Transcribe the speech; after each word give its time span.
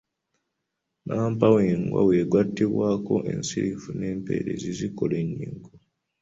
Nnampawengwa 1.03 1.99
bw’egattibwako 2.05 3.15
ensirifu 3.33 3.89
n’empeerezi 3.99 4.69
zikola 4.79 5.15
ennyingo. 5.23 5.69